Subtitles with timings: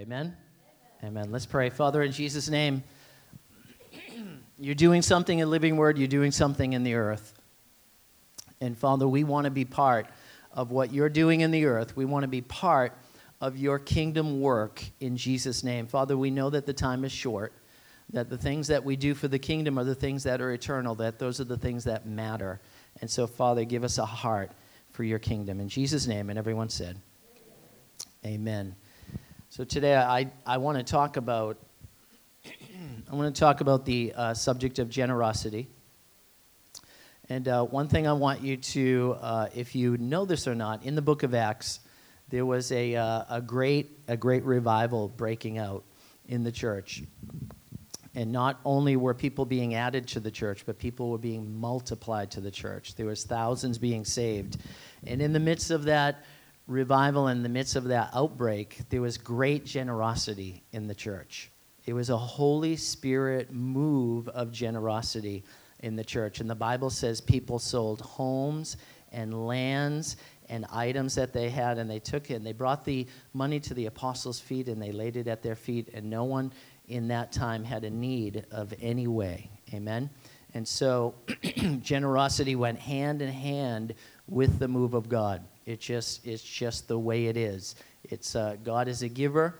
[0.00, 0.34] Amen?
[1.04, 1.30] Amen.
[1.30, 1.68] Let's pray.
[1.68, 2.82] Father, in Jesus' name,
[4.58, 7.34] you're doing something in Living Word, you're doing something in the earth.
[8.62, 10.06] And Father, we want to be part
[10.54, 11.98] of what you're doing in the earth.
[11.98, 12.94] We want to be part
[13.42, 15.86] of your kingdom work in Jesus' name.
[15.86, 17.52] Father, we know that the time is short,
[18.14, 20.94] that the things that we do for the kingdom are the things that are eternal,
[20.94, 22.58] that those are the things that matter.
[23.02, 24.52] And so, Father, give us a heart
[24.92, 25.60] for your kingdom.
[25.60, 26.96] In Jesus' name, and everyone said,
[28.24, 28.76] Amen.
[29.52, 31.58] So today I, I want to talk about
[33.10, 35.66] I want to talk about the uh, subject of generosity.
[37.28, 40.84] And uh, one thing I want you to, uh, if you know this or not,
[40.84, 41.80] in the book of Acts,
[42.28, 45.82] there was a, uh, a, great, a great revival breaking out
[46.28, 47.02] in the church.
[48.14, 52.30] And not only were people being added to the church, but people were being multiplied
[52.32, 52.94] to the church.
[52.94, 54.58] There was thousands being saved.
[55.04, 56.22] And in the midst of that
[56.70, 61.50] revival, in the midst of that outbreak, there was great generosity in the church.
[61.84, 65.42] It was a Holy Spirit move of generosity
[65.80, 66.40] in the church.
[66.40, 68.76] And the Bible says people sold homes
[69.10, 70.16] and lands
[70.48, 73.74] and items that they had, and they took it and they brought the money to
[73.74, 76.52] the apostles' feet and they laid it at their feet, and no one
[76.88, 79.50] in that time had a need of any way.
[79.74, 80.08] Amen?
[80.54, 81.14] And so
[81.80, 83.94] generosity went hand in hand
[84.28, 85.42] with the move of God.
[85.70, 87.76] It just, it's just the way it is.
[88.02, 89.54] It's, uh, God is a giver,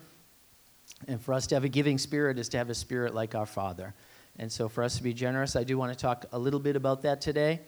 [1.07, 3.47] and for us to have a giving spirit is to have a spirit like our
[3.47, 3.95] Father.
[4.37, 6.75] And so for us to be generous, I do want to talk a little bit
[6.75, 7.61] about that today.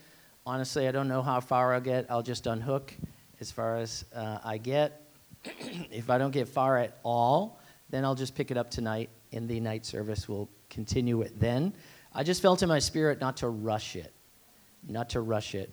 [0.45, 2.07] Honestly, I don't know how far I'll get.
[2.11, 2.93] I'll just unhook
[3.39, 5.01] as far as uh, I get.
[5.93, 9.47] if I don't get far at all, then I'll just pick it up tonight in
[9.47, 10.29] the night service.
[10.29, 11.75] We'll continue it then.
[12.13, 14.13] I just felt in my spirit not to rush it,
[14.89, 15.71] not to rush it.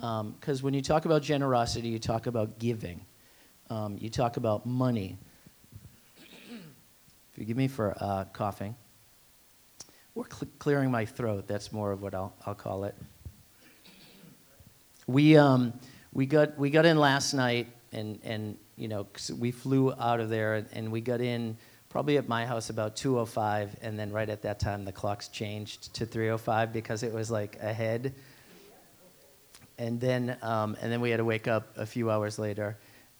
[0.00, 3.00] Because um, when you talk about generosity, you talk about giving,
[3.68, 5.18] um, you talk about money.
[7.32, 8.76] Forgive me for uh, coughing
[10.14, 11.48] or cl- clearing my throat.
[11.48, 12.94] That's more of what I'll, I'll call it.
[15.08, 15.72] We, um,
[16.12, 19.06] we, got, we got in last night, and, and you know,
[19.36, 21.56] we flew out of there, and we got in
[21.88, 25.92] probably at my house about 2.05, and then right at that time the clocks changed
[25.94, 28.14] to 3.05 because it was like ahead.
[29.78, 32.76] And then, um, and then we had to wake up a few hours later.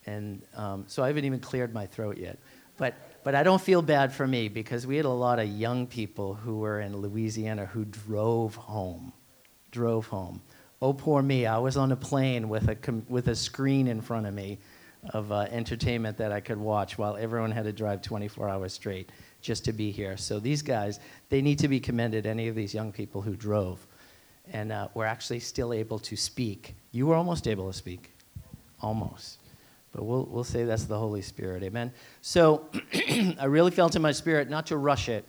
[0.06, 2.38] And um, so I haven't even cleared my throat yet.
[2.76, 5.86] But, but I don't feel bad for me because we had a lot of young
[5.86, 9.12] people who were in Louisiana who drove home.
[9.70, 10.40] Drove home.
[10.80, 11.46] Oh, poor me.
[11.46, 14.58] I was on a plane with a, with a screen in front of me
[15.10, 19.10] of uh, entertainment that I could watch while everyone had to drive 24 hours straight
[19.40, 20.16] just to be here.
[20.16, 20.98] So these guys,
[21.28, 23.86] they need to be commended, any of these young people who drove
[24.52, 26.74] and uh, were actually still able to speak.
[26.92, 28.14] You were almost able to speak.
[28.80, 29.38] Almost.
[29.92, 31.62] But we'll, we'll say that's the Holy Spirit.
[31.62, 31.92] Amen.
[32.20, 32.68] So
[33.38, 35.24] I really felt in my spirit not to rush it,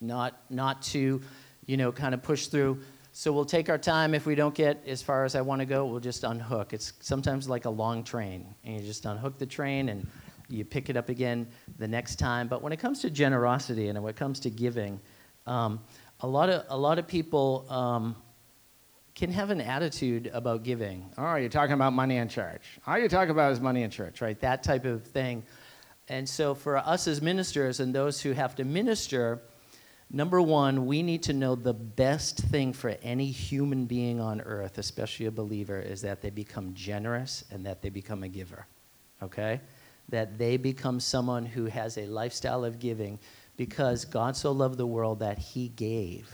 [0.00, 1.20] not, not to,
[1.66, 2.80] you know, kind of push through.
[3.12, 4.14] So we'll take our time.
[4.14, 6.72] If we don't get as far as I want to go, we'll just unhook.
[6.72, 10.06] It's sometimes like a long train, and you just unhook the train and
[10.48, 11.46] you pick it up again
[11.78, 12.48] the next time.
[12.48, 14.98] But when it comes to generosity and when it comes to giving,
[15.46, 15.80] um,
[16.22, 18.16] a lot of a lot of people um,
[19.14, 21.10] can have an attitude about giving.
[21.18, 22.78] Oh, you're talking about money in church.
[22.86, 24.38] All you talk about is money in church, right?
[24.40, 25.44] That type of thing.
[26.08, 29.42] And so, for us as ministers and those who have to minister,
[30.14, 34.76] Number one, we need to know the best thing for any human being on earth,
[34.76, 38.66] especially a believer, is that they become generous and that they become a giver.
[39.22, 39.62] Okay?
[40.10, 43.20] That they become someone who has a lifestyle of giving
[43.66, 46.28] because God so loved the world that he gave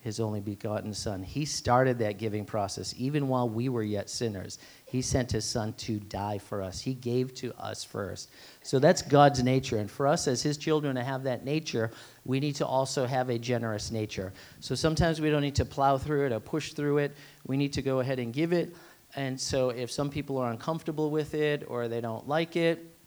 [0.00, 1.22] his only begotten Son.
[1.22, 4.58] He started that giving process even while we were yet sinners.
[4.84, 6.78] He sent his son to die for us.
[6.78, 8.28] He gave to us first.
[8.62, 9.78] So that's God's nature.
[9.78, 11.90] And for us as his children to have that nature,
[12.26, 14.34] we need to also have a generous nature.
[14.60, 17.16] So sometimes we don't need to plow through it or push through it.
[17.46, 18.76] We need to go ahead and give it.
[19.16, 22.97] And so if some people are uncomfortable with it or they don't like it,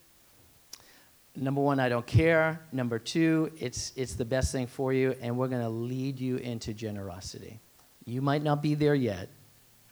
[1.36, 2.62] number one, I don't care.
[2.72, 6.38] Number two, it's, it's the best thing for you, and we're going to lead you
[6.38, 7.60] into generosity.
[8.06, 9.30] You might not be there yet,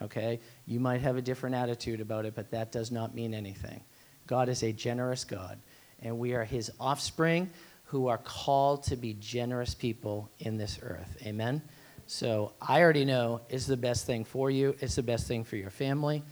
[0.02, 0.40] okay?
[0.66, 3.82] You might have a different attitude about it, but that does not mean anything.
[4.28, 5.60] God is a generous God,
[6.02, 7.50] and we are his offspring
[7.86, 11.18] who are called to be generous people in this earth.
[11.26, 11.62] Amen?
[12.06, 15.56] So I already know it's the best thing for you, it's the best thing for
[15.56, 16.24] your family.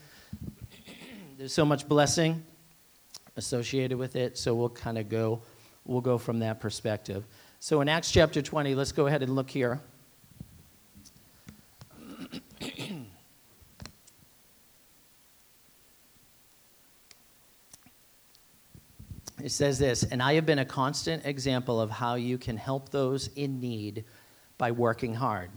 [1.38, 2.44] There's so much blessing
[3.38, 5.40] associated with it, so we'll kind of go
[5.86, 7.24] we'll go from that perspective.
[7.60, 9.80] So in Acts chapter 20, let's go ahead and look here.
[19.40, 22.88] It says this, and I have been a constant example of how you can help
[22.88, 24.04] those in need
[24.58, 25.50] by working hard.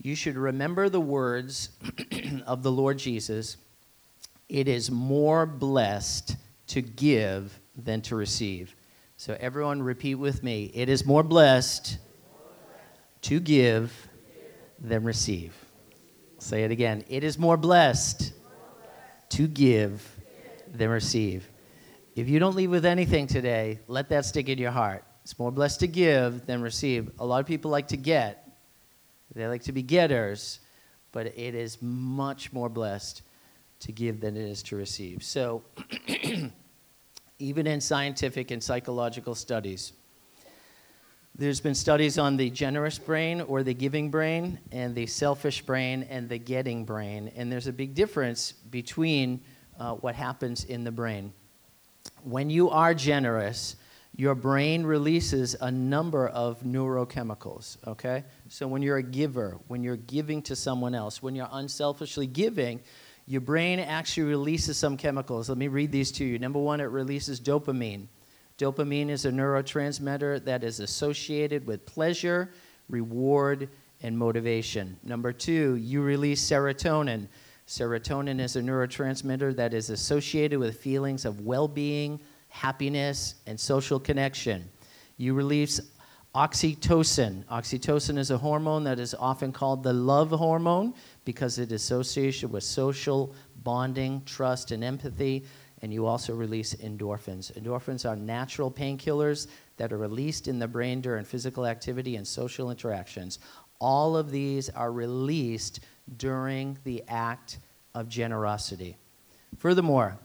[0.00, 1.70] You should remember the words
[2.46, 3.56] of the Lord Jesus
[4.48, 6.36] it is more blessed
[6.68, 8.74] to give than to receive.
[9.16, 11.98] So, everyone, repeat with me it is more blessed
[13.22, 14.08] to give
[14.78, 15.54] than receive.
[16.38, 17.04] Say it again.
[17.08, 18.32] It is more blessed
[19.30, 20.06] to give
[20.72, 21.48] than receive.
[22.14, 25.04] If you don't leave with anything today, let that stick in your heart.
[25.22, 27.10] It's more blessed to give than receive.
[27.18, 28.46] A lot of people like to get,
[29.34, 30.60] they like to be getters,
[31.12, 33.22] but it is much more blessed
[33.84, 35.22] to give than it is to receive.
[35.22, 35.62] So,
[37.38, 39.92] even in scientific and psychological studies,
[41.36, 46.06] there's been studies on the generous brain or the giving brain, and the selfish brain
[46.10, 47.32] and the getting brain.
[47.34, 49.40] And there's a big difference between
[49.78, 51.32] uh, what happens in the brain
[52.22, 53.76] when you are generous,
[54.16, 58.24] your brain releases a number of neurochemicals, okay?
[58.48, 62.80] So when you're a giver, when you're giving to someone else, when you're unselfishly giving,
[63.26, 65.48] your brain actually releases some chemicals.
[65.48, 66.38] Let me read these to you.
[66.38, 68.06] Number one, it releases dopamine.
[68.58, 72.52] Dopamine is a neurotransmitter that is associated with pleasure,
[72.88, 73.68] reward,
[74.02, 74.96] and motivation.
[75.02, 77.26] Number two, you release serotonin.
[77.66, 83.98] Serotonin is a neurotransmitter that is associated with feelings of well being, happiness, and social
[83.98, 84.68] connection.
[85.16, 85.80] You release
[86.34, 87.44] oxytocin.
[87.44, 90.94] Oxytocin is a hormone that is often called the love hormone
[91.24, 95.44] because it is associated with social bonding, trust, and empathy.
[95.82, 97.52] And you also release endorphins.
[97.58, 99.46] Endorphins are natural painkillers
[99.76, 103.38] that are released in the brain during physical activity and social interactions.
[103.80, 105.80] All of these are released
[106.16, 107.58] during the act
[107.94, 108.96] of generosity.
[109.58, 110.18] Furthermore,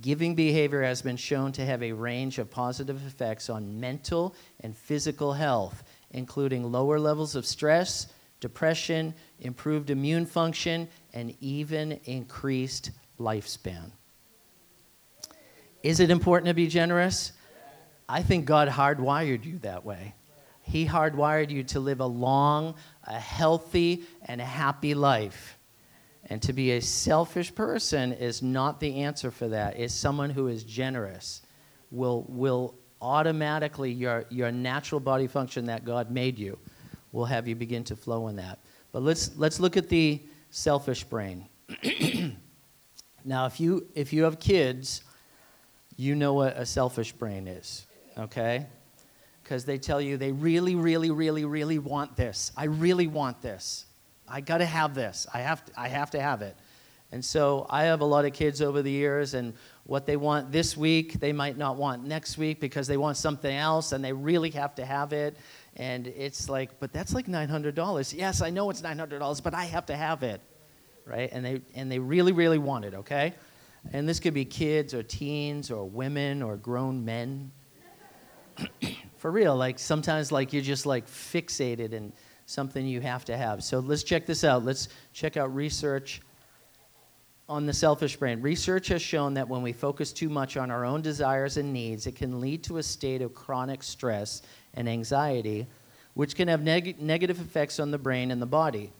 [0.00, 4.76] giving behavior has been shown to have a range of positive effects on mental and
[4.76, 8.06] physical health, including lower levels of stress,
[8.40, 13.90] depression, improved immune function, and even increased lifespan.
[15.82, 17.32] Is it important to be generous?
[18.08, 20.14] I think God hardwired you that way.
[20.62, 22.74] He hardwired you to live a long,
[23.04, 25.57] a healthy, and a happy life.
[26.30, 29.78] And to be a selfish person is not the answer for that.
[29.78, 31.42] It's someone who is generous.
[31.90, 36.58] Will, will automatically, your, your natural body function that God made you
[37.12, 38.58] will have you begin to flow in that.
[38.92, 41.48] But let's, let's look at the selfish brain.
[43.24, 45.02] now, if you, if you have kids,
[45.96, 47.86] you know what a selfish brain is,
[48.18, 48.66] okay?
[49.48, 52.52] because they tell you they really, really, really, really want this.
[52.54, 53.86] I really want this.
[54.30, 55.26] I got to have this.
[55.32, 56.56] I have to, I have to have it.
[57.10, 59.54] And so I have a lot of kids over the years, and
[59.84, 63.54] what they want this week, they might not want next week because they want something
[63.54, 65.38] else and they really have to have it.
[65.76, 68.14] And it's like, but that's like $900.
[68.14, 70.42] Yes, I know it's $900, but I have to have it.
[71.06, 71.30] Right?
[71.32, 73.32] And they, and they really, really want it, okay?
[73.94, 77.50] And this could be kids or teens or women or grown men.
[79.16, 79.56] for real.
[79.56, 82.12] Like sometimes, like you're just like fixated in
[82.48, 83.62] something you have to have.
[83.62, 84.64] So let's check this out.
[84.64, 86.22] Let's check out research
[87.46, 88.40] on the selfish brain.
[88.40, 92.06] Research has shown that when we focus too much on our own desires and needs,
[92.06, 94.40] it can lead to a state of chronic stress
[94.74, 95.66] and anxiety,
[96.14, 98.90] which can have neg- negative effects on the brain and the body.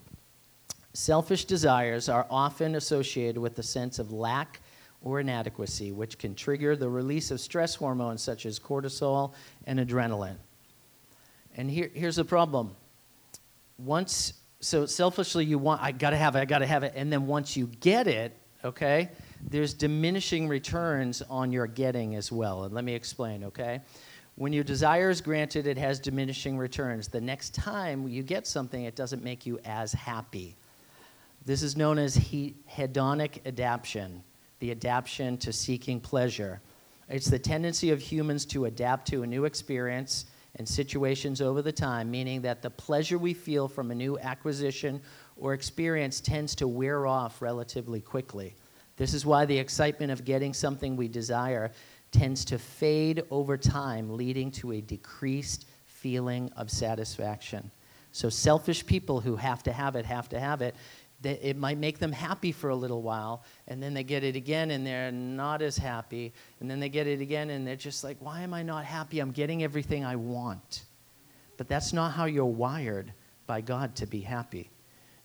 [0.93, 4.61] Selfish desires are often associated with a sense of lack
[5.01, 9.33] or inadequacy, which can trigger the release of stress hormones such as cortisol
[9.67, 10.37] and adrenaline.
[11.57, 12.77] And here, here's the problem.
[13.79, 16.93] Once, so selfishly, you want, I gotta have it, I gotta have it.
[16.97, 19.11] And then once you get it, okay,
[19.49, 22.65] there's diminishing returns on your getting as well.
[22.65, 23.81] And let me explain, okay?
[24.35, 27.09] When your desire is granted, it has diminishing returns.
[27.09, 30.57] The next time you get something, it doesn't make you as happy.
[31.45, 34.23] This is known as hedonic adaptation
[34.61, 36.61] the adaptation to seeking pleasure.
[37.09, 40.27] It's the tendency of humans to adapt to a new experience
[40.57, 45.01] and situations over the time, meaning that the pleasure we feel from a new acquisition
[45.37, 48.55] or experience tends to wear off relatively quickly.
[48.97, 51.71] This is why the excitement of getting something we desire
[52.11, 57.71] tends to fade over time, leading to a decreased feeling of satisfaction.
[58.13, 60.75] So, selfish people who have to have it have to have it
[61.25, 64.71] it might make them happy for a little while, and then they get it again
[64.71, 68.17] and they're not as happy, and then they get it again and they're just like,
[68.21, 69.19] why am I not happy?
[69.19, 70.85] I'm getting everything I want.
[71.57, 73.13] But that's not how you're wired
[73.47, 74.71] by God to be happy.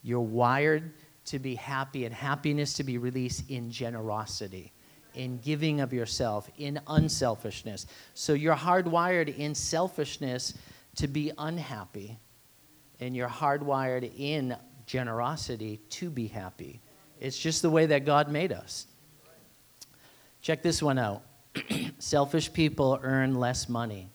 [0.02, 0.92] You're wired
[1.26, 4.74] to be happy and happiness to be released in generosity.
[5.16, 7.86] in giving of yourself, in unselfishness.
[8.14, 10.56] So you're hardwired in selfishness
[10.96, 12.18] to be unhappy,
[13.00, 16.82] and you're hardwired in generosity to be happy.
[17.20, 18.88] It's just the way that God made us.
[20.42, 21.24] Check this one out
[22.00, 24.10] selfish people earn less money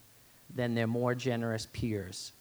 [0.54, 2.32] than their more generous peers.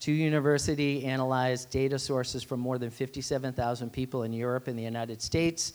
[0.00, 5.22] Two University analyzed data sources from more than 57,000 people in Europe and the United
[5.22, 5.72] States,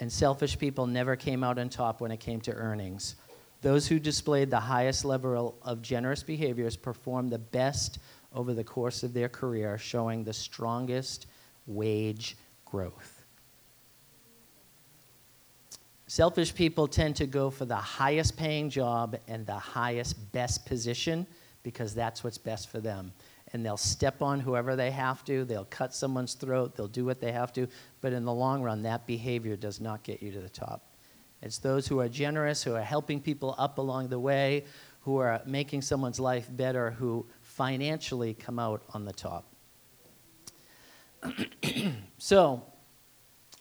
[0.00, 3.16] and selfish people never came out on top when it came to earnings.
[3.60, 7.98] Those who displayed the highest level of generous behaviors performed the best
[8.38, 11.26] over the course of their career, showing the strongest
[11.66, 13.24] wage growth.
[16.06, 21.26] Selfish people tend to go for the highest paying job and the highest, best position
[21.62, 23.12] because that's what's best for them
[23.52, 27.20] and they'll step on whoever they have to, they'll cut someone's throat, they'll do what
[27.20, 27.66] they have to,
[28.00, 30.84] but in the long run, that behavior does not get you to the top.
[31.40, 34.64] It's those who are generous, who are helping people up along the way,
[35.02, 37.24] who are making someone's life better, who
[37.58, 39.52] financially come out on the top.
[42.18, 42.62] so,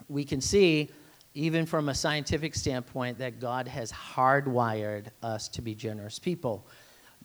[0.07, 0.91] we can see,
[1.33, 6.67] even from a scientific standpoint, that God has hardwired us to be generous people.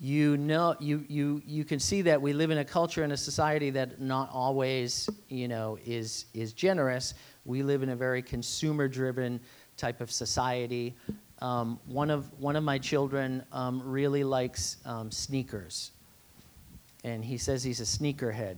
[0.01, 3.17] You know you, you you can see that we live in a culture and a
[3.17, 7.13] society that not always you know is is generous.
[7.45, 9.39] We live in a very consumer driven
[9.77, 10.97] type of society.
[11.41, 15.93] Um, one of one of my children um, really likes um, sneakers
[17.05, 18.57] and he says he's a sneakerhead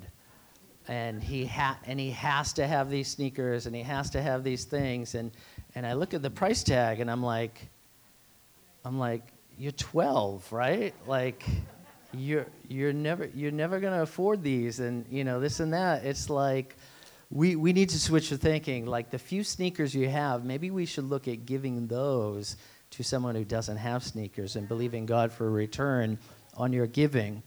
[0.86, 4.44] and he ha- and he has to have these sneakers and he has to have
[4.44, 5.30] these things and
[5.74, 7.68] and I look at the price tag and I'm like
[8.84, 9.22] I'm like
[9.58, 10.94] you're 12, right?
[11.06, 11.44] Like
[12.12, 16.04] you're you're never you're never going to afford these and you know this and that.
[16.04, 16.76] It's like
[17.30, 18.86] we we need to switch the thinking.
[18.86, 22.56] Like the few sneakers you have, maybe we should look at giving those
[22.90, 26.18] to someone who doesn't have sneakers and believing God for a return
[26.56, 27.42] on your giving.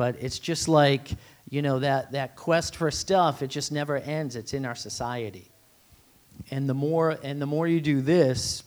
[0.00, 1.10] But it's just like,
[1.50, 4.34] you know, that, that quest for stuff, it just never ends.
[4.34, 5.50] It's in our society.
[6.50, 8.64] And the more and the more you do this,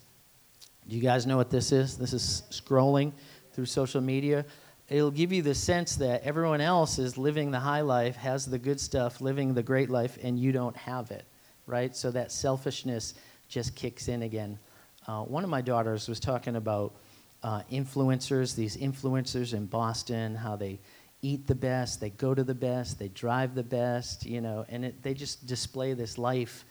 [0.87, 1.97] do you guys know what this is?
[1.97, 3.13] This is scrolling
[3.51, 4.45] through social media.
[4.89, 8.59] It'll give you the sense that everyone else is living the high life, has the
[8.59, 11.25] good stuff, living the great life, and you don't have it,
[11.65, 11.95] right?
[11.95, 13.15] So that selfishness
[13.49, 14.59] just kicks in again.
[15.07, 16.93] Uh, one of my daughters was talking about
[17.41, 20.79] uh, influencers, these influencers in Boston, how they
[21.23, 24.85] eat the best, they go to the best, they drive the best, you know, and
[24.85, 26.65] it, they just display this life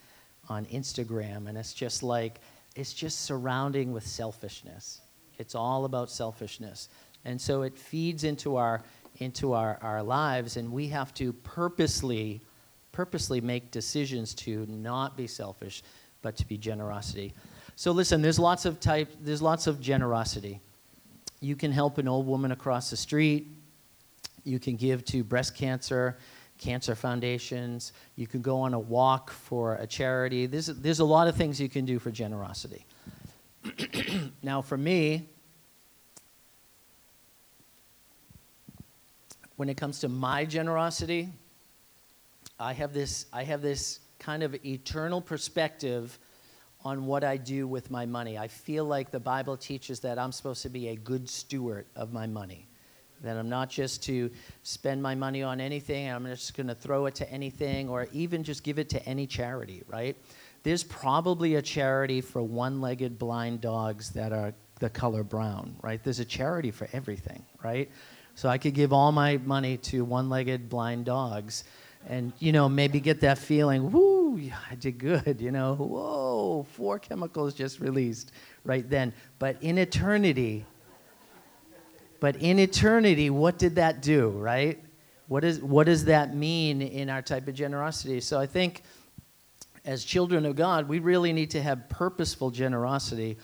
[0.47, 2.39] on Instagram, and it's just like
[2.75, 5.01] it's just surrounding with selfishness.
[5.37, 6.89] It's all about selfishness.
[7.25, 8.83] And so it feeds into our
[9.19, 12.41] into our, our lives and we have to purposely
[12.91, 15.83] purposely make decisions to not be selfish
[16.23, 17.31] but to be generosity.
[17.75, 20.59] So listen, there's lots of type there's lots of generosity.
[21.41, 23.47] You can help an old woman across the street.
[24.43, 26.17] You can give to breast cancer
[26.57, 27.93] cancer foundations.
[28.15, 30.45] You can go on a walk for a charity.
[30.45, 32.85] There's, there's a lot of things you can do for generosity.
[34.43, 35.27] now, for me,
[39.55, 41.29] when it comes to my generosity,
[42.59, 46.17] I have this, I have this kind of eternal perspective
[46.85, 48.37] on what I do with my money.
[48.37, 52.11] I feel like the Bible teaches that I'm supposed to be a good steward of
[52.11, 52.67] my money.
[53.23, 54.29] That I'm not just to
[54.63, 58.43] spend my money on anything, I'm just going to throw it to anything or even
[58.43, 60.17] just give it to any charity, right?
[60.63, 66.03] There's probably a charity for one legged blind dogs that are the color brown, right?
[66.03, 67.89] There's a charity for everything, right?
[68.35, 71.63] So I could give all my money to one legged blind dogs
[72.07, 76.99] and, you know, maybe get that feeling, whoo, I did good, you know, whoa, four
[76.99, 78.31] chemicals just released
[78.63, 79.13] right then.
[79.39, 80.65] But in eternity,
[82.23, 84.81] but in eternity, what did that do, right?
[85.27, 88.21] What, is, what does that mean in our type of generosity?
[88.21, 88.83] So I think
[89.83, 93.39] as children of God, we really need to have purposeful generosity.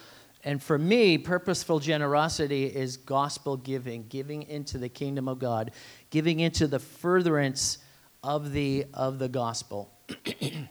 [0.45, 5.71] And for me, purposeful generosity is gospel giving, giving into the kingdom of God,
[6.09, 7.79] giving into the furtherance
[8.23, 9.91] of the, of the gospel.
[10.41, 10.69] I'm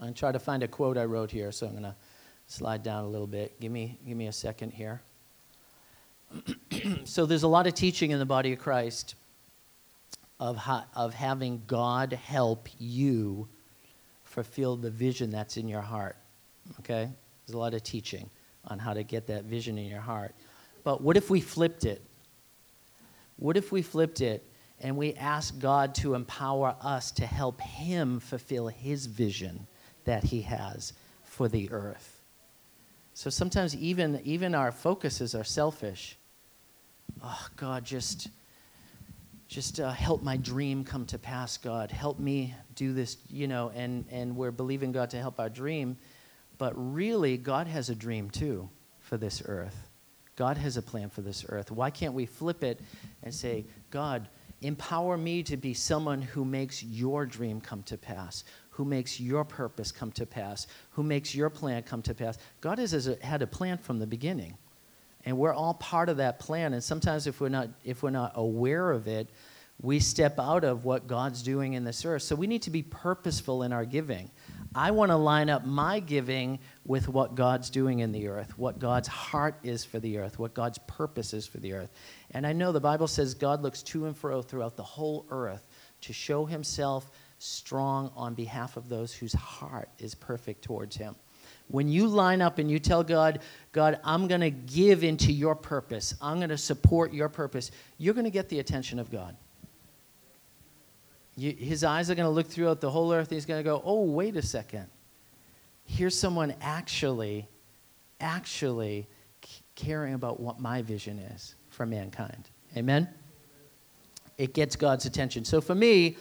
[0.00, 1.96] going to try to find a quote I wrote here, so I'm going to
[2.46, 3.60] slide down a little bit.
[3.60, 5.02] Give me, give me a second here.
[7.04, 9.14] so there's a lot of teaching in the body of Christ
[10.38, 13.48] of, how, of having God help you
[14.24, 16.16] fulfill the vision that's in your heart.
[16.80, 17.10] Okay?
[17.46, 18.30] There's a lot of teaching
[18.66, 20.34] on how to get that vision in your heart.
[20.84, 22.02] But what if we flipped it?
[23.36, 24.46] What if we flipped it
[24.80, 29.66] and we asked God to empower us to help Him fulfill His vision
[30.04, 30.92] that He has
[31.24, 32.20] for the earth?
[33.14, 36.16] So sometimes even, even our focuses are selfish.
[37.22, 38.28] Oh, God, just,
[39.48, 41.90] just uh, help my dream come to pass, God.
[41.90, 45.96] Help me do this, you know, and, and we're believing God to help our dream.
[46.58, 48.68] But really, God has a dream too
[49.00, 49.88] for this earth.
[50.36, 51.70] God has a plan for this earth.
[51.70, 52.80] Why can't we flip it
[53.22, 54.28] and say, God,
[54.62, 59.44] empower me to be someone who makes your dream come to pass, who makes your
[59.44, 62.38] purpose come to pass, who makes your plan come to pass?
[62.60, 64.56] God has had a plan from the beginning.
[65.24, 66.72] And we're all part of that plan.
[66.72, 69.28] And sometimes if we're not, if we're not aware of it,
[69.82, 72.22] we step out of what God's doing in this earth.
[72.22, 74.30] So we need to be purposeful in our giving.
[74.74, 78.78] I want to line up my giving with what God's doing in the earth, what
[78.78, 81.90] God's heart is for the earth, what God's purpose is for the earth.
[82.32, 85.66] And I know the Bible says God looks to and fro throughout the whole earth
[86.02, 91.16] to show himself strong on behalf of those whose heart is perfect towards him.
[91.70, 93.40] When you line up and you tell God,
[93.72, 98.14] God, I'm going to give into your purpose, I'm going to support your purpose, you're
[98.14, 99.36] going to get the attention of God.
[101.36, 103.30] You, his eyes are going to look throughout the whole earth.
[103.30, 104.86] He's going to go, oh, wait a second.
[105.84, 107.48] Here's someone actually,
[108.20, 109.06] actually
[109.74, 112.50] caring about what my vision is for mankind.
[112.76, 113.08] Amen?
[114.38, 115.44] It gets God's attention.
[115.44, 116.16] So for me,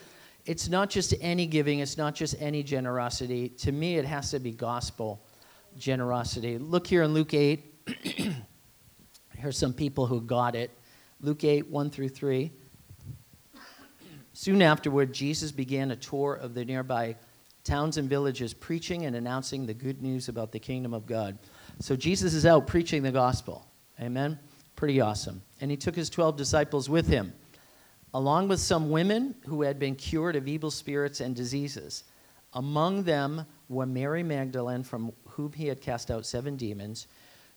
[0.45, 3.49] it's not just any giving, it's not just any generosity.
[3.49, 5.21] To me, it has to be gospel
[5.77, 6.57] generosity.
[6.57, 7.63] Look here in Luke 8.
[9.37, 10.71] Here's some people who got it.
[11.21, 12.51] Luke 8, 1 through 3.
[14.33, 17.15] Soon afterward, Jesus began a tour of the nearby
[17.63, 21.37] towns and villages, preaching and announcing the good news about the kingdom of God.
[21.79, 23.67] So Jesus is out preaching the gospel.
[24.01, 24.39] Amen?
[24.75, 25.41] Pretty awesome.
[25.61, 27.33] And he took his 12 disciples with him,
[28.13, 32.05] along with some women who had been cured of evil spirits and diseases.
[32.53, 37.07] Among them were Mary Magdalene, from whom he had cast out seven demons,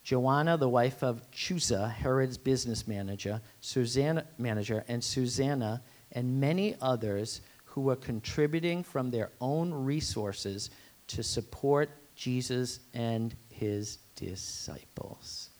[0.03, 7.41] Joanna, the wife of Chuza, Herod's business manager, Susanna, manager, and Susanna, and many others
[7.65, 10.71] who were contributing from their own resources
[11.07, 15.51] to support Jesus and his disciples.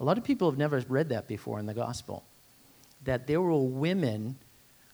[0.00, 2.24] A lot of people have never read that before in the gospel.
[3.04, 4.36] That there were women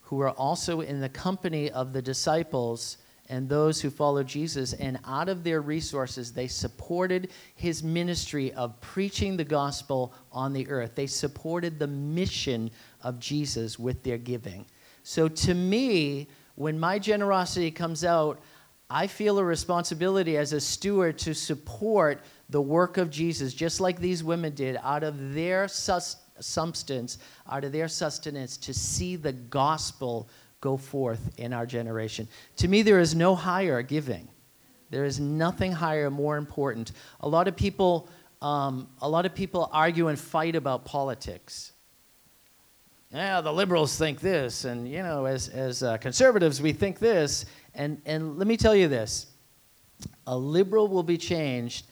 [0.03, 4.99] who were also in the company of the disciples and those who followed Jesus, and
[5.07, 10.95] out of their resources, they supported his ministry of preaching the gospel on the earth.
[10.95, 12.71] They supported the mission
[13.03, 14.67] of Jesus with their giving.
[15.03, 18.41] So to me, when my generosity comes out,
[18.91, 23.99] I feel a responsibility as a steward to support the work of Jesus, just like
[23.99, 27.19] these women did, out of their substance,
[27.51, 30.29] out of their sustenance, to see the gospel
[30.65, 32.27] go forth in our generation.
[32.57, 34.29] To me, there is no higher giving.
[34.91, 36.93] There is nothing higher, more important.
[37.21, 38.09] A lot of people,
[38.43, 41.75] um, a lot of people argue and fight about politics
[43.15, 47.47] yeah, the liberals think this, and you know, as as uh, conservatives, we think this.
[47.75, 49.27] And and let me tell you this:
[50.27, 51.87] a liberal will be changed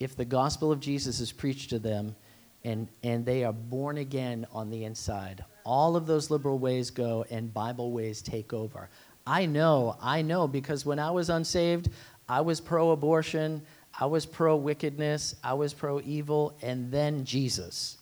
[0.00, 2.14] if the gospel of Jesus is preached to them,
[2.62, 5.44] and and they are born again on the inside.
[5.66, 8.88] All of those liberal ways go, and Bible ways take over.
[9.26, 11.90] I know, I know, because when I was unsaved,
[12.28, 13.62] I was pro-abortion,
[13.98, 17.98] I was pro-wickedness, I was pro-evil, and then Jesus.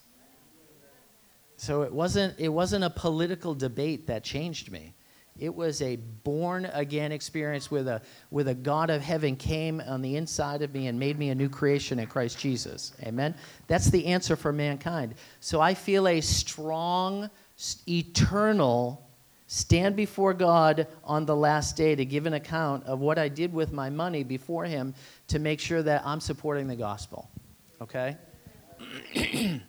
[1.57, 4.93] So it wasn't, it wasn't a political debate that changed me.
[5.39, 10.03] It was a born again experience with a, with a God of heaven came on
[10.03, 12.93] the inside of me and made me a new creation in Christ Jesus.
[13.03, 13.35] Amen?
[13.67, 15.15] That's the answer for mankind.
[15.41, 17.31] So I feel a strong,
[17.89, 19.09] eternal
[19.47, 23.53] stand before God on the last day to give an account of what I did
[23.53, 24.95] with my money before Him
[25.29, 27.31] to make sure that I'm supporting the gospel.
[27.81, 28.17] Okay?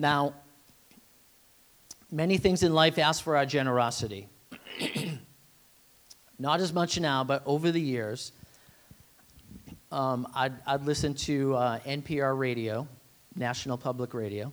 [0.00, 0.32] Now,
[2.10, 4.30] many things in life ask for our generosity.
[6.38, 8.32] Not as much now, but over the years,
[9.92, 12.88] um, I'd, I'd, listen to uh, NPR radio,
[13.36, 14.50] National Public Radio.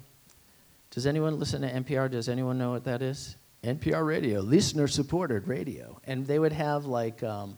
[0.98, 2.10] Does anyone listen to NPR?
[2.10, 3.36] Does anyone know what that is?
[3.64, 6.02] NPR radio, listener supported radio.
[6.08, 7.56] And they would have like, um,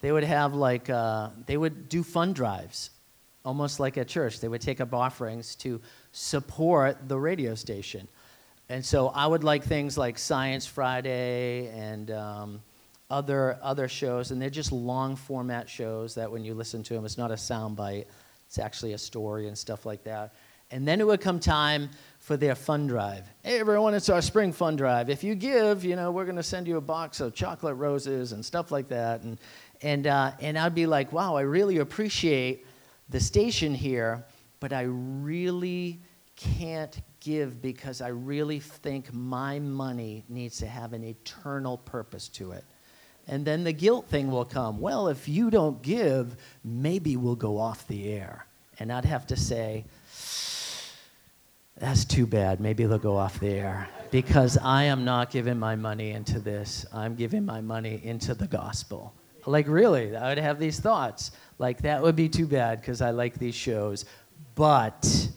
[0.00, 2.90] they would have like, uh, they would do fund drives,
[3.44, 4.40] almost like a church.
[4.40, 8.08] They would take up offerings to support the radio station.
[8.68, 12.62] And so I would like things like Science Friday and um,
[13.08, 17.04] other, other shows, and they're just long format shows that when you listen to them,
[17.04, 18.08] it's not a sound bite,
[18.48, 20.34] it's actually a story and stuff like that.
[20.72, 21.90] And then it would come time
[22.22, 23.28] for their fund drive.
[23.42, 25.10] Hey, everyone, it's our spring fund drive.
[25.10, 28.30] If you give, you know, we're going to send you a box of chocolate roses
[28.30, 29.22] and stuff like that.
[29.22, 29.40] And,
[29.82, 32.64] and, uh, and I'd be like, wow, I really appreciate
[33.08, 34.24] the station here,
[34.60, 35.98] but I really
[36.36, 42.52] can't give because I really think my money needs to have an eternal purpose to
[42.52, 42.64] it.
[43.26, 44.78] And then the guilt thing will come.
[44.78, 48.46] Well, if you don't give, maybe we'll go off the air.
[48.78, 49.86] And I'd have to say,
[51.82, 52.60] that's too bad.
[52.60, 53.88] Maybe they'll go off the air.
[54.12, 56.86] Because I am not giving my money into this.
[56.92, 59.12] I'm giving my money into the gospel.
[59.46, 61.32] Like, really, I would have these thoughts.
[61.58, 64.04] Like, that would be too bad because I like these shows.
[64.54, 65.28] But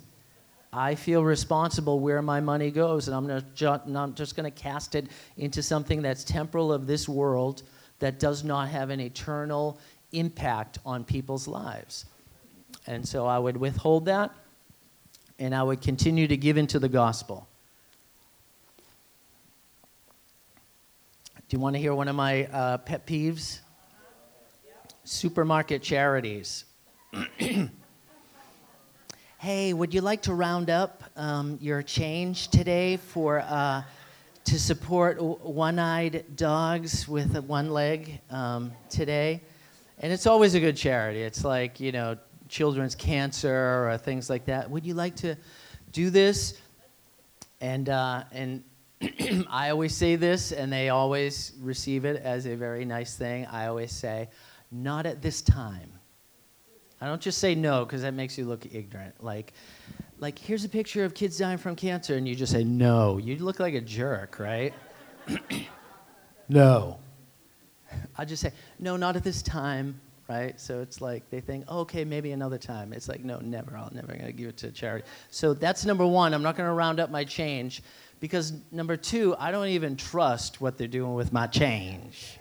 [0.71, 4.55] I feel responsible where my money goes, and I'm not, ju- not just going to
[4.55, 7.63] cast it into something that's temporal of this world
[7.97, 9.79] that does not have an eternal
[10.11, 12.05] impact on people's lives.
[12.85, 14.31] And so I would withhold that,
[15.39, 17.47] and I would continue to give into the gospel.
[21.47, 23.59] Do you want to hear one of my uh, pet peeves?
[25.03, 26.65] Supermarket charities.
[29.37, 33.83] hey, would you like to round up um, your change today for uh,
[34.45, 39.41] to support one-eyed dogs with one leg um, today?
[39.99, 41.21] And it's always a good charity.
[41.21, 42.17] It's like you know,
[42.47, 44.69] children's cancer or things like that.
[44.69, 45.35] Would you like to
[45.91, 46.59] do this?
[47.61, 48.63] And uh, and
[49.49, 53.45] I always say this, and they always receive it as a very nice thing.
[53.47, 54.29] I always say,
[54.71, 55.91] not at this time.
[57.01, 59.23] I don't just say no because that makes you look ignorant.
[59.23, 59.53] Like,
[60.19, 63.17] like here's a picture of kids dying from cancer, and you just say no.
[63.17, 64.73] You look like a jerk, right?
[66.49, 66.99] no.
[68.17, 70.59] I just say no, not at this time, right?
[70.59, 72.93] So it's like they think, oh, okay, maybe another time.
[72.93, 73.77] It's like no, never.
[73.77, 75.05] I'm never gonna give it to charity.
[75.29, 76.33] So that's number one.
[76.33, 77.83] I'm not gonna round up my change
[78.19, 82.39] because number two, I don't even trust what they're doing with my change.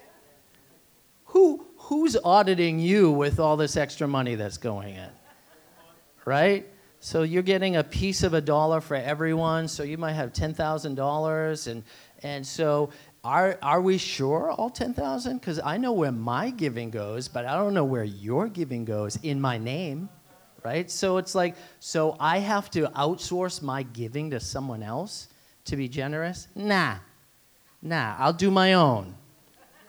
[1.27, 5.11] Who who's auditing you with all this extra money that's going in?
[6.25, 6.67] Right?
[7.01, 11.67] So you're getting a piece of a dollar for everyone, so you might have $10,000
[11.67, 11.85] and
[12.23, 12.89] and so
[13.25, 17.57] are are we sure all 10,000 cuz I know where my giving goes, but I
[17.57, 20.09] don't know where your giving goes in my name,
[20.63, 20.91] right?
[20.91, 25.29] So it's like so I have to outsource my giving to someone else
[25.67, 26.49] to be generous?
[26.55, 26.97] Nah.
[27.83, 29.15] Nah, I'll do my own.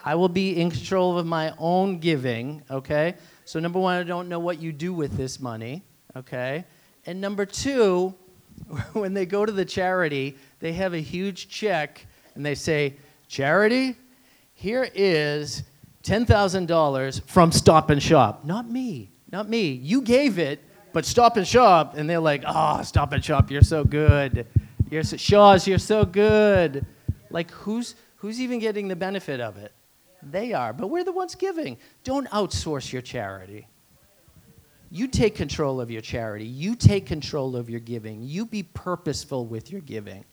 [0.04, 3.16] I will be in control of my own giving, okay?
[3.46, 5.84] So, number one, I don't know what you do with this money,
[6.16, 6.66] okay?
[7.06, 8.14] And number two,
[8.94, 12.96] when they go to the charity, they have a huge check and they say,
[13.36, 13.98] Charity,
[14.54, 15.64] here is
[16.04, 18.46] $10,000 from Stop and Shop.
[18.46, 19.72] Not me, not me.
[19.72, 20.62] You gave it,
[20.94, 21.96] but Stop and Shop.
[21.98, 24.48] And they're like, oh, Stop and Shop, you're so good.
[24.90, 26.86] You're so, Shaw's, you're so good.
[27.30, 29.74] Like, who's, who's even getting the benefit of it?
[30.24, 31.76] They are, but we're the ones giving.
[32.06, 33.68] Don't outsource your charity.
[34.90, 36.46] You take control of your charity.
[36.46, 38.24] You take control of your giving.
[38.24, 40.24] You be purposeful with your giving.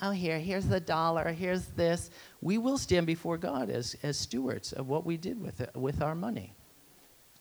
[0.00, 2.10] Oh, here, here's the dollar, here's this.
[2.40, 6.02] We will stand before God as, as stewards of what we did with, it, with
[6.02, 6.54] our money.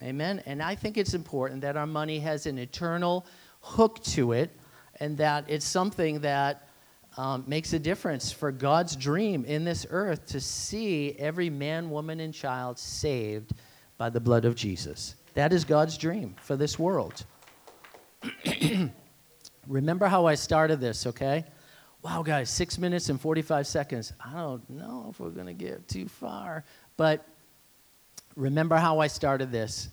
[0.03, 0.41] Amen?
[0.45, 3.25] And I think it's important that our money has an eternal
[3.61, 4.51] hook to it
[4.99, 6.67] and that it's something that
[7.17, 12.19] um, makes a difference for God's dream in this earth to see every man, woman,
[12.19, 13.53] and child saved
[13.97, 15.15] by the blood of Jesus.
[15.33, 17.25] That is God's dream for this world.
[19.67, 21.45] Remember how I started this, okay?
[22.03, 24.13] Wow, guys, six minutes and 45 seconds.
[24.23, 26.63] I don't know if we're going to get too far.
[26.97, 27.25] But
[28.35, 29.89] remember how I started this.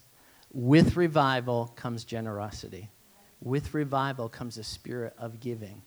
[0.53, 2.89] With revival comes generosity,
[3.41, 5.83] with revival comes a spirit of giving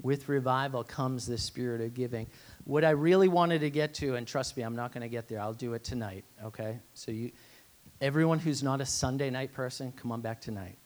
[0.00, 2.26] with revival comes the spirit of giving.
[2.64, 5.28] What I really wanted to get to, and trust me, I'm not going to get
[5.28, 5.40] there.
[5.40, 6.24] I'll do it tonight.
[6.44, 6.78] Okay.
[6.94, 7.32] So you,
[8.00, 10.78] everyone who's not a Sunday night person, come on back tonight.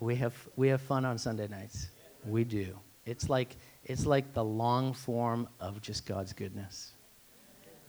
[0.00, 1.88] We have we have fun on Sunday nights.
[2.26, 2.76] We do.
[3.06, 6.92] It's like it's like the long form of just God's goodness.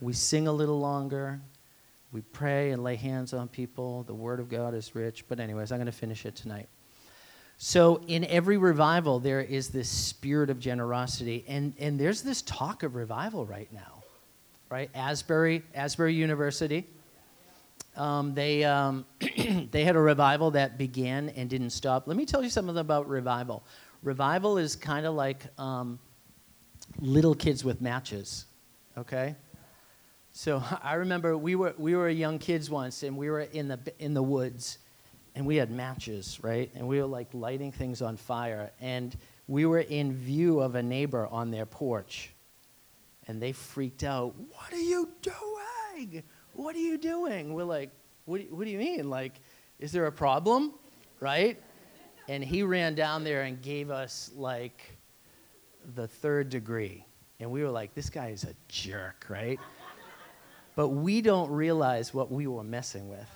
[0.00, 1.40] We sing a little longer.
[2.12, 4.02] We pray and lay hands on people.
[4.04, 5.24] The Word of God is rich.
[5.28, 6.68] But anyways, I'm going to finish it tonight.
[7.58, 12.82] So, in every revival, there is this spirit of generosity, and, and there's this talk
[12.82, 14.02] of revival right now,
[14.68, 14.90] right?
[14.94, 16.86] Asbury, Asbury University,
[17.96, 19.06] um, they, um,
[19.70, 22.06] they had a revival that began and didn't stop.
[22.06, 23.64] Let me tell you something about revival.
[24.06, 25.98] Revival is kind of like um,
[27.00, 28.46] little kids with matches,
[28.96, 29.34] okay?
[30.30, 33.80] So I remember we were, we were young kids once, and we were in the,
[33.98, 34.78] in the woods
[35.34, 36.70] and we had matches, right?
[36.76, 38.70] And we were like lighting things on fire.
[38.80, 39.14] And
[39.48, 42.30] we were in view of a neighbor on their porch.
[43.26, 44.36] And they freaked out.
[44.36, 46.22] What are you doing?
[46.52, 47.54] What are you doing?
[47.54, 47.90] We're like,
[48.24, 49.10] what do what do you mean?
[49.10, 49.32] Like,
[49.80, 50.74] is there a problem?
[51.20, 51.60] right?
[52.28, 54.96] And he ran down there and gave us like
[55.94, 57.04] the third degree.
[57.38, 59.60] And we were like, this guy is a jerk, right?
[60.74, 63.28] but we don't realize what we were messing with.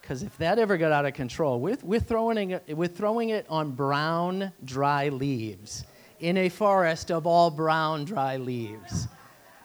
[0.00, 3.46] Because if that ever got out of control, we're, we're, throwing it, we're throwing it
[3.48, 5.84] on brown, dry leaves
[6.18, 9.06] in a forest of all brown, dry leaves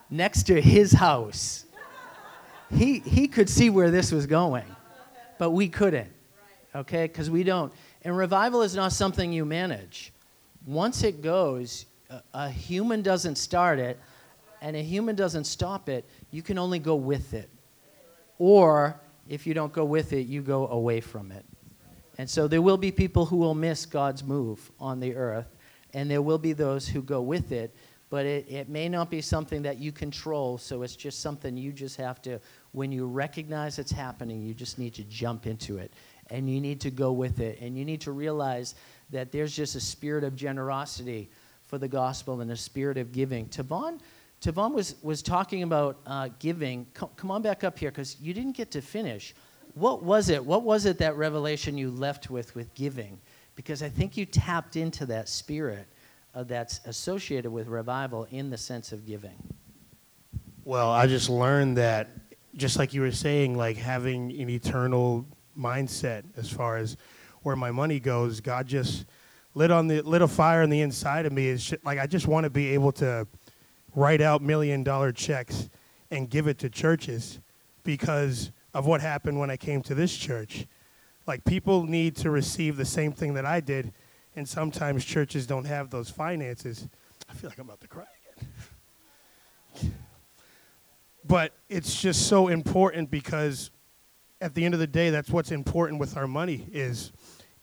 [0.10, 1.66] next to his house.
[2.72, 4.66] He, he could see where this was going,
[5.38, 6.12] but we couldn't,
[6.76, 7.08] okay?
[7.08, 7.72] Because we don't.
[8.04, 10.14] And revival is not something you manage.
[10.66, 14.00] Once it goes, a, a human doesn't start it,
[14.62, 16.06] and a human doesn't stop it.
[16.32, 17.50] You can only go with it.
[18.40, 21.46] Or if you don't go with it, you go away from it.
[22.18, 25.56] And so there will be people who will miss God's move on the earth,
[25.94, 27.76] and there will be those who go with it,
[28.10, 31.72] but it, it may not be something that you control, so it's just something you
[31.72, 32.40] just have to,
[32.72, 35.92] when you recognize it's happening, you just need to jump into it,
[36.30, 38.76] and you need to go with it, and you need to realize
[39.10, 41.30] that there's just a spirit of generosity
[41.66, 43.48] for the gospel and a spirit of giving.
[43.48, 44.00] Tavon,
[44.42, 46.86] Tavon was, was talking about uh, giving.
[46.94, 49.34] Come, come on back up here because you didn't get to finish.
[49.74, 50.44] What was it?
[50.44, 53.20] What was it that revelation you left with with giving?
[53.56, 55.88] Because I think you tapped into that spirit
[56.34, 59.36] uh, that's associated with revival in the sense of giving.
[60.64, 62.10] Well, I just learned that,
[62.56, 65.26] just like you were saying, like having an eternal
[65.58, 66.98] mindset as far as
[67.42, 69.06] where my money goes, God just
[69.54, 71.48] lit on the lit a fire on the inside of me.
[71.48, 73.28] Is like I just want to be able to
[73.96, 75.70] write out million dollar checks
[76.12, 77.40] and give it to churches
[77.84, 80.68] because of what happened when I came to this church.
[81.26, 83.94] Like people need to receive the same thing that I did,
[84.36, 86.88] and sometimes churches don't have those finances.
[87.30, 88.06] I feel like I'm about to cry
[89.76, 89.94] again.
[91.26, 93.72] but it's just so important because
[94.40, 97.12] at the end of the day that's what's important with our money is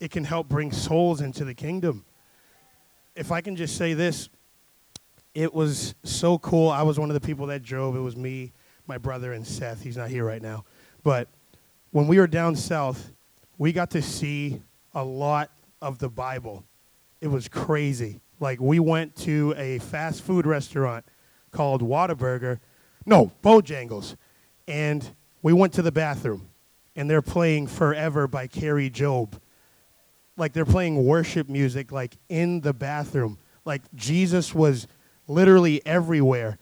[0.01, 2.05] it can help bring souls into the kingdom.
[3.15, 4.29] If I can just say this,
[5.35, 6.69] it was so cool.
[6.69, 7.97] I was one of the people that drove.
[7.97, 8.53] It was me,
[8.87, 9.83] my brother, and Seth.
[9.83, 10.65] He's not here right now.
[11.03, 11.29] But
[11.91, 13.13] when we were down south,
[13.59, 14.61] we got to see
[14.95, 16.65] a lot of the Bible.
[17.21, 18.21] It was crazy.
[18.41, 21.05] Like, we went to a fast food restaurant
[21.51, 22.59] called Whataburger.
[23.07, 24.17] No, Bojangles.
[24.67, 25.09] And
[25.43, 26.49] we went to the bathroom,
[26.97, 29.35] and they're playing Forever by Kari Jobe.
[30.37, 33.39] Like, they're playing worship music, like, in the bathroom.
[33.65, 34.87] Like, Jesus was
[35.27, 36.59] literally everywhere.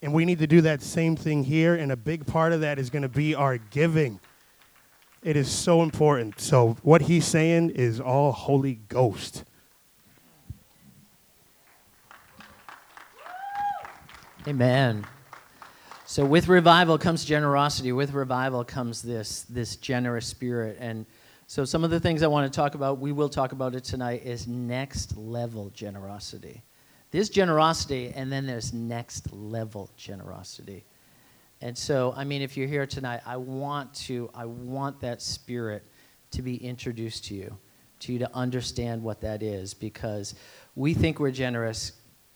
[0.00, 1.74] And we need to do that same thing here.
[1.74, 4.18] And a big part of that is going to be our giving.
[5.22, 6.40] It is so important.
[6.40, 9.44] So, what he's saying is all Holy Ghost.
[14.48, 15.06] Amen.
[16.12, 17.90] So with revival comes generosity.
[17.90, 20.76] With revival comes this this generous spirit.
[20.78, 21.06] And
[21.46, 23.82] so some of the things I want to talk about, we will talk about it
[23.82, 26.60] tonight, is next level generosity.
[27.12, 30.84] There's generosity, and then there's next level generosity.
[31.62, 35.82] And so, I mean, if you're here tonight, I want to, I want that spirit
[36.32, 37.56] to be introduced to you,
[38.00, 40.34] to you to understand what that is, because
[40.76, 41.92] we think we're generous.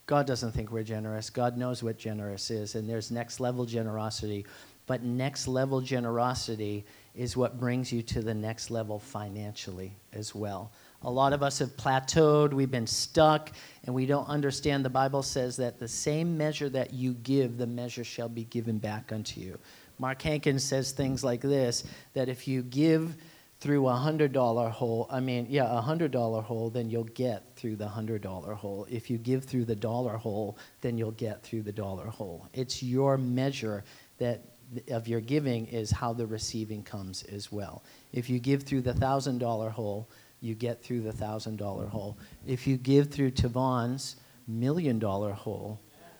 [0.07, 1.29] God doesn't think we're generous.
[1.29, 4.45] God knows what generous is, and there's next level generosity.
[4.87, 10.71] But next level generosity is what brings you to the next level financially as well.
[11.03, 13.51] A lot of us have plateaued, we've been stuck,
[13.83, 14.85] and we don't understand.
[14.85, 18.77] The Bible says that the same measure that you give, the measure shall be given
[18.77, 19.59] back unto you.
[19.99, 23.15] Mark Hankins says things like this that if you give
[23.59, 27.55] through a hundred dollar hole, I mean, yeah, a hundred dollar hole, then you'll get
[27.55, 28.85] through the hundred dollar hole.
[28.89, 32.47] If you give through the dollar hole, then you'll get through the dollar hole.
[32.53, 33.83] It's your measure
[34.19, 34.41] that
[34.89, 37.83] of your giving is how the receiving comes as well.
[38.13, 40.07] If you give through the thousand dollar hole,
[40.41, 42.17] you get through the thousand dollar hole.
[42.45, 44.17] If you give through Tavon's
[44.47, 45.79] million dollar hole,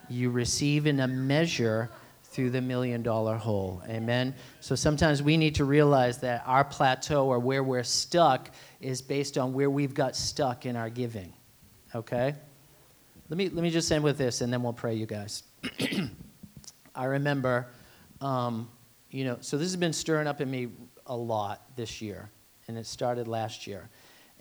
[0.10, 1.90] you receive in a measure
[2.30, 3.82] through the million dollar hole.
[3.88, 4.36] Amen.
[4.60, 9.38] So sometimes we need to realize that our plateau or where we're stuck is based
[9.38, 11.34] on where we've got stuck in our giving.
[11.96, 12.36] Okay?
[13.30, 15.44] Let me, let me just end with this and then we'll pray, you guys.
[16.96, 17.68] I remember,
[18.22, 18.70] um,
[19.12, 20.70] you know, so this has been stirring up in me
[21.06, 22.30] a lot this year,
[22.68, 23.90] and it started last year.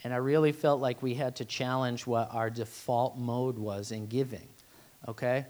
[0.04, 4.06] And I really felt like we had to challenge what our default mode was in
[4.06, 4.48] giving.
[5.08, 5.46] Okay?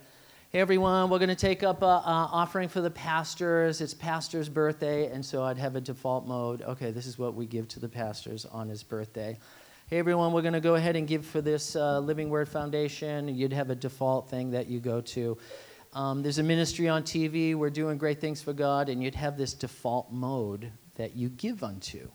[0.51, 3.81] Hey everyone, we're going to take up an offering for the pastors.
[3.81, 6.63] It's pastor's birthday, and so I'd have a default mode.
[6.63, 9.37] Okay, this is what we give to the pastors on his birthday.
[9.89, 13.27] Hey everyone, we're going to go ahead and give for this uh, Living Word Foundation.
[13.27, 15.37] You'd have a default thing that you go to.
[15.95, 17.57] Um, there's a ministry on TV.
[17.57, 21.65] We're doing great things for God, and you'd have this default mode that you give
[21.65, 22.09] unto.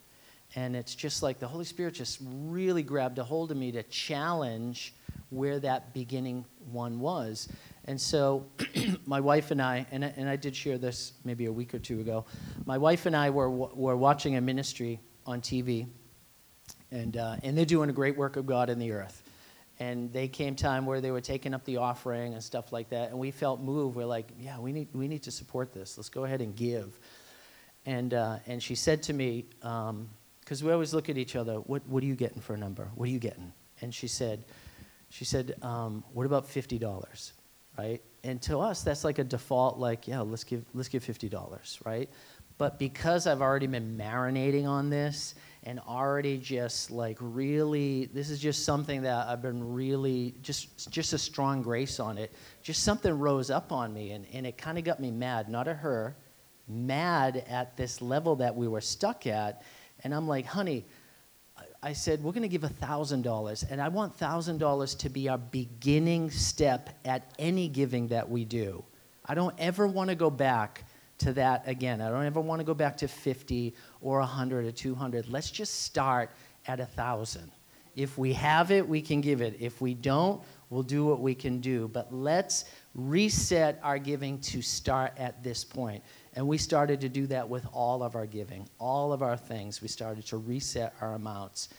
[0.56, 3.84] And it's just like the Holy Spirit just really grabbed a hold of me to
[3.84, 4.94] challenge
[5.32, 7.50] where that beginning one was.
[7.86, 8.46] And so
[9.06, 11.80] my wife and I, and I, and I did share this maybe a week or
[11.80, 12.26] two ago,
[12.66, 15.88] my wife and I were, were watching a ministry on TV,
[16.92, 19.24] and, uh, and they're doing a great work of God in the earth.
[19.80, 23.10] And they came time where they were taking up the offering and stuff like that,
[23.10, 23.96] and we felt moved.
[23.96, 25.98] We're like, yeah, we need, we need to support this.
[25.98, 27.00] Let's go ahead and give.
[27.88, 30.10] And, uh, and she said to me, because um,
[30.62, 32.92] we always look at each other, what, what are you getting for a number?
[32.94, 33.52] What are you getting?
[33.82, 34.46] And she said,
[35.10, 37.32] she said, um, what about $50?
[37.78, 38.02] Right?
[38.24, 42.10] And to us, that's like a default, like, yeah, let's give, let's give $50, right?
[42.58, 48.40] But because I've already been marinating on this and already just like really, this is
[48.40, 52.32] just something that I've been really, just, just a strong grace on it.
[52.62, 55.68] Just something rose up on me and, and it kind of got me mad, not
[55.68, 56.16] at her,
[56.68, 59.64] mad at this level that we were stuck at.
[60.04, 60.86] And I'm like, honey,
[61.84, 66.30] I said, we're going to give $1,000, and I want $1,000 to be our beginning
[66.30, 68.84] step at any giving that we do.
[69.26, 70.84] I don't ever want to go back
[71.20, 72.00] to that again.
[72.00, 75.28] I don't ever want to go back to 50 or 100 or 200.
[75.30, 76.30] Let's just start
[76.68, 77.52] at 1,000.
[77.96, 79.58] If we have it, we can give it.
[79.60, 81.88] If we don't, we'll do what we can do.
[81.88, 86.04] But let's reset our giving to start at this point.
[86.34, 89.82] And we started to do that with all of our giving, all of our things.
[89.82, 91.70] We started to reset our amounts,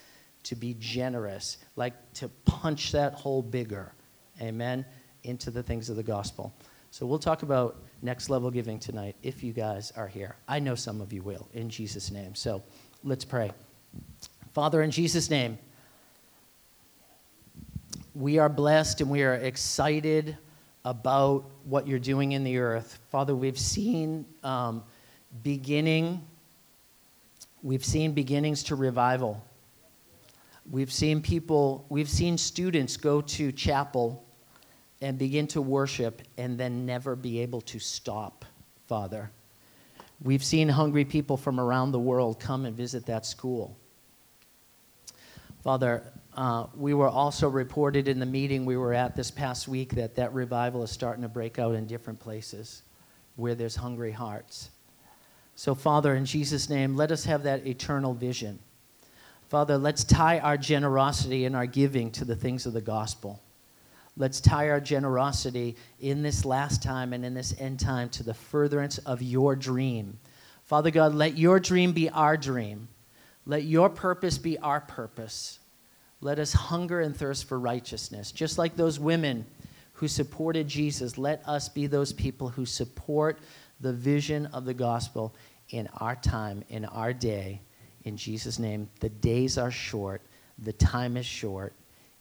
[0.44, 3.94] to be generous, like to punch that hole bigger,
[4.40, 4.84] amen,
[5.24, 6.52] into the things of the gospel.
[6.90, 10.36] So we'll talk about next level giving tonight if you guys are here.
[10.46, 12.34] I know some of you will, in Jesus' name.
[12.34, 12.62] So
[13.02, 13.52] let's pray.
[14.52, 15.58] Father, in Jesus' name,
[18.14, 20.36] we are blessed and we are excited
[20.84, 22.98] about what you're doing in the earth.
[23.10, 24.82] Father, we've seen um,
[25.42, 26.20] beginning,
[27.62, 29.42] we've seen beginnings to revival.
[30.70, 34.24] We've seen people, we've seen students go to chapel
[35.00, 38.44] and begin to worship and then never be able to stop,
[38.86, 39.30] Father.
[40.22, 43.76] We've seen hungry people from around the world come and visit that school.
[45.64, 49.94] Father, uh, we were also reported in the meeting we were at this past week
[49.94, 52.82] that that revival is starting to break out in different places
[53.36, 54.70] where there's hungry hearts.
[55.54, 58.58] So, Father, in Jesus' name, let us have that eternal vision.
[59.50, 63.42] Father, let's tie our generosity and our giving to the things of the gospel.
[64.16, 68.34] Let's tie our generosity in this last time and in this end time to the
[68.34, 70.18] furtherance of your dream.
[70.64, 72.88] Father God, let your dream be our dream.
[73.44, 75.58] Let your purpose be our purpose.
[76.22, 78.30] Let us hunger and thirst for righteousness.
[78.30, 79.44] Just like those women
[79.94, 83.40] who supported Jesus, let us be those people who support
[83.80, 85.34] the vision of the gospel
[85.70, 87.60] in our time, in our day.
[88.04, 90.22] In Jesus' name, the days are short,
[90.58, 91.74] the time is short.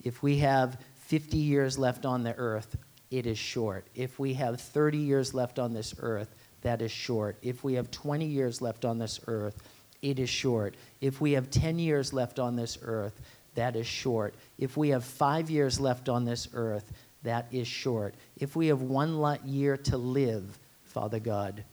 [0.03, 2.75] If we have 50 years left on the earth,
[3.11, 3.85] it is short.
[3.93, 7.37] If we have 30 years left on this earth, that is short.
[7.43, 9.61] If we have 20 years left on this earth,
[10.01, 10.75] it is short.
[11.01, 13.21] If we have 10 years left on this earth,
[13.55, 14.35] that is short.
[14.57, 16.91] If we have five years left on this earth,
[17.23, 18.15] that is short.
[18.37, 21.63] If we have one year to live, Father God,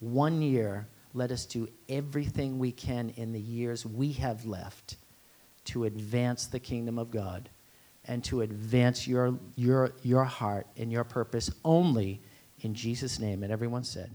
[0.00, 4.96] one year, let us do everything we can in the years we have left
[5.66, 7.48] to advance the kingdom of God
[8.06, 12.20] and to advance your, your, your heart and your purpose only
[12.62, 13.42] in Jesus' name.
[13.42, 14.10] And everyone said,